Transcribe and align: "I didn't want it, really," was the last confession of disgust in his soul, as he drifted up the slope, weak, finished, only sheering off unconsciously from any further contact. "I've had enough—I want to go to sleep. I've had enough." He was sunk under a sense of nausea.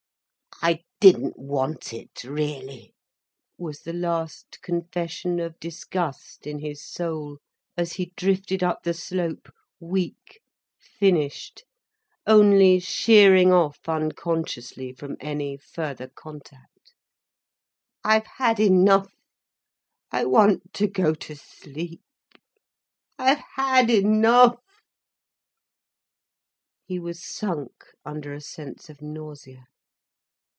"I 0.63 0.83
didn't 1.01 1.39
want 1.39 1.91
it, 1.93 2.23
really," 2.23 2.93
was 3.57 3.79
the 3.79 3.93
last 3.93 4.61
confession 4.61 5.39
of 5.39 5.59
disgust 5.59 6.45
in 6.45 6.59
his 6.59 6.85
soul, 6.85 7.39
as 7.75 7.93
he 7.93 8.13
drifted 8.15 8.61
up 8.61 8.83
the 8.83 8.93
slope, 8.93 9.51
weak, 9.79 10.39
finished, 10.77 11.63
only 12.27 12.79
sheering 12.79 13.51
off 13.51 13.79
unconsciously 13.87 14.93
from 14.93 15.17
any 15.19 15.57
further 15.57 16.07
contact. 16.07 16.93
"I've 18.03 18.27
had 18.27 18.59
enough—I 18.59 20.25
want 20.25 20.71
to 20.75 20.85
go 20.85 21.15
to 21.15 21.35
sleep. 21.35 22.03
I've 23.17 23.41
had 23.55 23.89
enough." 23.89 24.59
He 26.85 26.99
was 26.99 27.23
sunk 27.25 27.83
under 28.05 28.31
a 28.35 28.41
sense 28.41 28.87
of 28.91 29.01
nausea. 29.01 29.65